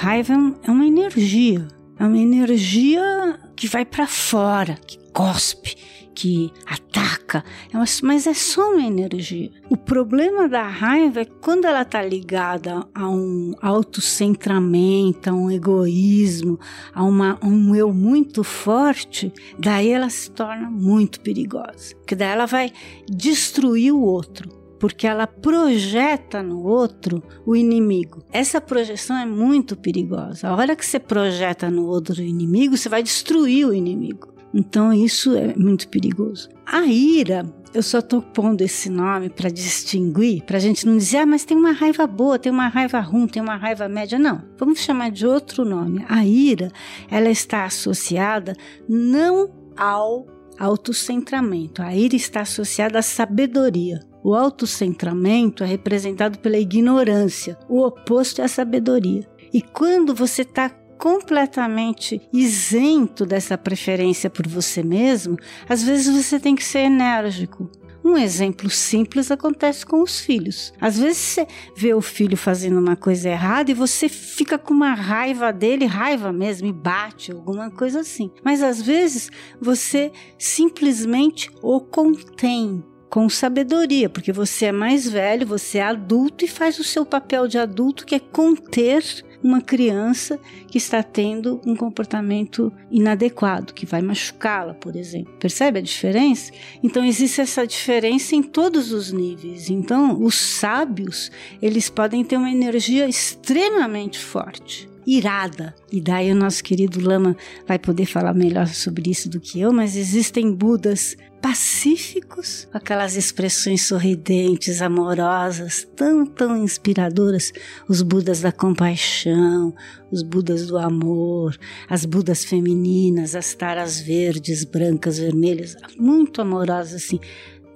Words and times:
raiva 0.00 0.32
é 0.62 0.70
uma 0.70 0.86
energia, 0.86 1.68
é 1.98 2.06
uma 2.06 2.16
energia 2.16 3.38
que 3.54 3.68
vai 3.68 3.84
para 3.84 4.06
fora, 4.06 4.74
que 4.86 4.98
cospe, 5.12 5.76
que 6.14 6.50
ataca, 6.64 7.44
é 7.70 7.76
mas 8.02 8.26
é 8.26 8.32
só 8.32 8.72
uma 8.72 8.82
energia. 8.82 9.50
O 9.68 9.76
problema 9.76 10.48
da 10.48 10.66
raiva 10.66 11.20
é 11.20 11.26
quando 11.26 11.66
ela 11.66 11.82
está 11.82 12.02
ligada 12.02 12.82
a 12.94 13.10
um 13.10 13.52
autocentramento, 13.60 15.28
a 15.28 15.34
um 15.34 15.50
egoísmo, 15.50 16.58
a, 16.94 17.04
uma, 17.04 17.38
a 17.38 17.46
um 17.46 17.76
eu 17.76 17.92
muito 17.92 18.42
forte, 18.42 19.30
daí 19.58 19.90
ela 19.90 20.08
se 20.08 20.30
torna 20.30 20.70
muito 20.70 21.20
perigosa. 21.20 21.94
Porque 21.96 22.14
daí 22.14 22.30
ela 22.30 22.46
vai 22.46 22.72
destruir 23.06 23.92
o 23.92 24.00
outro 24.00 24.59
porque 24.80 25.06
ela 25.06 25.26
projeta 25.26 26.42
no 26.42 26.66
outro 26.66 27.22
o 27.46 27.54
inimigo. 27.54 28.24
Essa 28.32 28.60
projeção 28.60 29.16
é 29.16 29.26
muito 29.26 29.76
perigosa. 29.76 30.48
A 30.48 30.56
hora 30.56 30.74
que 30.74 30.84
você 30.84 30.98
projeta 30.98 31.70
no 31.70 31.86
outro 31.86 32.16
o 32.20 32.24
inimigo, 32.24 32.76
você 32.76 32.88
vai 32.88 33.02
destruir 33.02 33.68
o 33.68 33.74
inimigo. 33.74 34.34
Então 34.52 34.92
isso 34.92 35.36
é 35.36 35.54
muito 35.54 35.86
perigoso. 35.88 36.48
A 36.66 36.86
ira, 36.86 37.44
eu 37.72 37.82
só 37.82 37.98
estou 37.98 38.20
pondo 38.20 38.62
esse 38.62 38.88
nome 38.90 39.28
para 39.28 39.50
distinguir, 39.50 40.42
para 40.42 40.56
a 40.56 40.60
gente 40.60 40.86
não 40.86 40.96
dizer, 40.96 41.18
ah, 41.18 41.26
mas 41.26 41.44
tem 41.44 41.56
uma 41.56 41.72
raiva 41.72 42.06
boa, 42.06 42.38
tem 42.38 42.50
uma 42.50 42.66
raiva 42.66 42.98
ruim, 43.00 43.28
tem 43.28 43.42
uma 43.42 43.56
raiva 43.56 43.88
média. 43.88 44.18
Não, 44.18 44.42
vamos 44.58 44.80
chamar 44.80 45.10
de 45.10 45.26
outro 45.26 45.64
nome. 45.64 46.04
A 46.08 46.24
ira, 46.24 46.72
ela 47.08 47.28
está 47.28 47.64
associada 47.64 48.56
não 48.88 49.50
ao 49.76 50.26
autocentramento. 50.58 51.82
A 51.82 51.94
ira 51.94 52.16
está 52.16 52.40
associada 52.40 52.98
à 52.98 53.02
sabedoria. 53.02 54.09
O 54.22 54.34
autocentramento 54.34 55.64
é 55.64 55.66
representado 55.66 56.38
pela 56.38 56.58
ignorância. 56.58 57.58
O 57.68 57.84
oposto 57.84 58.40
é 58.40 58.44
a 58.44 58.48
sabedoria. 58.48 59.28
E 59.52 59.62
quando 59.62 60.14
você 60.14 60.42
está 60.42 60.70
completamente 60.98 62.20
isento 62.30 63.24
dessa 63.24 63.56
preferência 63.56 64.28
por 64.28 64.46
você 64.46 64.82
mesmo, 64.82 65.36
às 65.66 65.82
vezes 65.82 66.14
você 66.14 66.38
tem 66.38 66.54
que 66.54 66.62
ser 66.62 66.80
enérgico. 66.80 67.70
Um 68.02 68.16
exemplo 68.16 68.68
simples 68.70 69.30
acontece 69.30 69.84
com 69.84 70.02
os 70.02 70.20
filhos. 70.20 70.72
Às 70.80 70.98
vezes 70.98 71.18
você 71.18 71.46
vê 71.76 71.92
o 71.92 72.00
filho 72.00 72.36
fazendo 72.36 72.78
uma 72.78 72.96
coisa 72.96 73.28
errada 73.28 73.70
e 73.70 73.74
você 73.74 74.08
fica 74.08 74.58
com 74.58 74.72
uma 74.72 74.94
raiva 74.94 75.52
dele, 75.52 75.84
raiva 75.84 76.32
mesmo, 76.32 76.66
e 76.66 76.72
bate, 76.72 77.30
alguma 77.30 77.70
coisa 77.70 78.00
assim. 78.00 78.30
Mas 78.42 78.62
às 78.62 78.80
vezes 78.80 79.30
você 79.60 80.10
simplesmente 80.38 81.50
o 81.62 81.80
contém 81.80 82.82
com 83.10 83.28
sabedoria, 83.28 84.08
porque 84.08 84.32
você 84.32 84.66
é 84.66 84.72
mais 84.72 85.08
velho, 85.08 85.44
você 85.46 85.78
é 85.78 85.82
adulto 85.82 86.44
e 86.44 86.48
faz 86.48 86.78
o 86.78 86.84
seu 86.84 87.04
papel 87.04 87.48
de 87.48 87.58
adulto, 87.58 88.06
que 88.06 88.14
é 88.14 88.20
conter 88.20 89.04
uma 89.42 89.60
criança 89.60 90.38
que 90.68 90.78
está 90.78 91.02
tendo 91.02 91.60
um 91.66 91.74
comportamento 91.74 92.72
inadequado, 92.90 93.72
que 93.72 93.86
vai 93.86 94.02
machucá-la, 94.02 94.74
por 94.74 94.94
exemplo. 94.94 95.32
Percebe 95.40 95.78
a 95.80 95.82
diferença? 95.82 96.52
Então 96.82 97.04
existe 97.04 97.40
essa 97.40 97.66
diferença 97.66 98.36
em 98.36 98.42
todos 98.42 98.92
os 98.92 99.10
níveis. 99.10 99.70
Então, 99.70 100.22
os 100.22 100.36
sábios, 100.36 101.32
eles 101.60 101.88
podem 101.88 102.22
ter 102.22 102.36
uma 102.36 102.50
energia 102.50 103.08
extremamente 103.08 104.18
forte 104.18 104.89
irada. 105.16 105.74
E 105.90 106.00
daí 106.00 106.30
o 106.30 106.36
nosso 106.36 106.62
querido 106.62 107.00
Lama 107.00 107.36
vai 107.66 107.78
poder 107.78 108.06
falar 108.06 108.32
melhor 108.34 108.68
sobre 108.68 109.10
isso 109.10 109.28
do 109.28 109.40
que 109.40 109.60
eu, 109.60 109.72
mas 109.72 109.96
existem 109.96 110.52
Budas 110.52 111.16
pacíficos, 111.40 112.68
aquelas 112.72 113.16
expressões 113.16 113.82
sorridentes, 113.82 114.82
amorosas, 114.82 115.88
tão, 115.96 116.26
tão 116.26 116.62
inspiradoras, 116.62 117.50
os 117.88 118.02
Budas 118.02 118.40
da 118.40 118.52
compaixão, 118.52 119.74
os 120.12 120.22
Budas 120.22 120.66
do 120.66 120.76
amor, 120.76 121.56
as 121.88 122.04
Budas 122.04 122.44
femininas, 122.44 123.34
as 123.34 123.54
taras 123.54 124.00
verdes, 124.00 124.64
brancas, 124.64 125.18
vermelhas, 125.18 125.76
muito 125.98 126.42
amorosas 126.42 127.02
assim. 127.02 127.18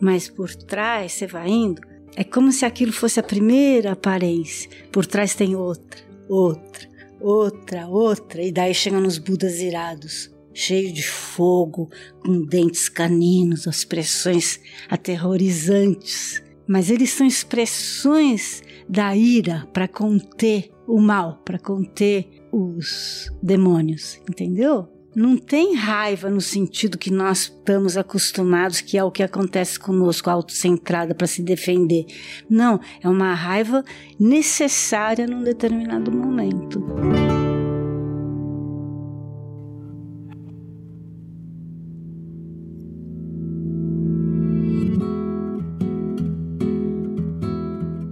Mas 0.01 0.29
por 0.29 0.55
trás, 0.55 1.13
você 1.13 1.27
vai 1.27 1.49
indo, 1.49 1.81
é 2.15 2.23
como 2.23 2.53
se 2.53 2.65
aquilo 2.65 2.93
fosse 2.93 3.19
a 3.19 3.23
primeira 3.23 3.93
aparência, 3.93 4.71
por 4.93 5.07
trás 5.07 5.35
tem 5.35 5.57
outra, 5.57 6.01
outra, 6.29 6.87
outra, 7.25 7.89
outra, 7.89 8.43
e 8.43 8.53
daí 8.53 8.75
chegam 8.75 9.01
nos 9.01 9.19
Budas 9.19 9.61
irados 9.61 10.35
cheio 10.55 10.93
de 10.93 11.03
fogo, 11.03 11.91
com 12.21 12.43
dentes 12.43 12.89
caninos, 12.89 13.67
expressões 13.67 14.61
aterrorizantes. 14.89 16.43
Mas 16.67 16.89
eles 16.89 17.11
são 17.11 17.27
expressões 17.27 18.63
da 18.89 19.15
ira 19.15 19.69
para 19.73 19.89
conter 19.89 20.71
o 20.87 21.01
mal, 21.01 21.43
para 21.45 21.59
conter 21.59 22.29
os 22.53 23.31
demônios, 23.43 24.21
entendeu? 24.31 24.89
Não 25.15 25.37
tem 25.37 25.77
raiva 25.77 26.29
no 26.29 26.41
sentido 26.41 26.99
que 26.99 27.11
nós 27.11 27.43
estamos 27.43 27.97
acostumados, 27.97 28.81
que 28.81 28.99
é 28.99 29.05
o 29.05 29.13
que 29.13 29.23
acontece 29.23 29.79
conosco, 29.79 30.29
autocentrada 30.29 31.15
para 31.15 31.29
se 31.29 31.41
defender. 31.41 32.05
Não, 32.51 32.81
é 33.01 33.09
uma 33.09 33.33
raiva 33.33 33.85
necessária 34.19 35.25
num 35.27 35.45
determinado 35.45 36.11
momento. 36.11 36.85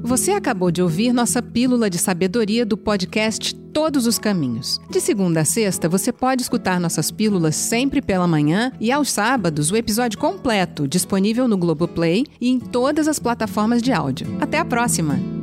Você 0.05 0.33
acabou 0.33 0.71
de 0.71 0.83
ouvir 0.83 1.13
nossa 1.13 1.43
pílula 1.43 1.89
de 1.89 1.99
sabedoria 1.99 2.67
do 2.67 2.77
podcast 2.77 3.62
Todos 3.73 4.07
os 4.07 4.19
Caminhos. 4.19 4.79
De 4.91 5.01
segunda 5.01 5.41
a 5.41 5.45
sexta, 5.47 5.89
você 5.89 6.13
pode 6.13 6.43
escutar 6.43 6.79
nossas 6.79 7.11
pílulas 7.11 7.57
sempre 7.57 8.03
pela 8.03 8.29
manhã 8.29 8.71
e 8.79 8.93
aos 8.93 9.11
sábados 9.11 9.71
o 9.71 9.77
episódio 9.77 10.19
completo 10.19 10.87
disponível 10.87 11.49
no 11.49 11.57
Globoplay 11.57 12.27
e 12.39 12.51
em 12.51 12.61
todas 12.61 13.09
as 13.09 13.19
plataformas 13.19 13.81
de 13.81 13.91
áudio. 13.91 14.27
Até 14.41 14.59
a 14.59 14.65
próxima! 14.65 15.42